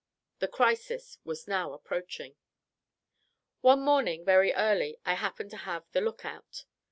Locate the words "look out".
6.01-6.65